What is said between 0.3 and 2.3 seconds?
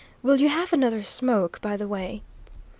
you have another smoke, by the way?"